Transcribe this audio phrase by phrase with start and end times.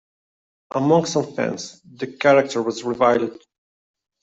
[0.73, 3.39] Among some fans, the character was reviled.